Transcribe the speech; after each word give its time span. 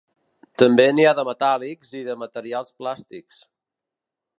També 0.61 0.87
n'hi 0.93 1.05
ha 1.09 1.11
de 1.19 1.25
metàl·lics 1.29 1.95
i 2.01 2.03
de 2.09 2.19
materials 2.25 2.77
plàstics. 2.83 3.49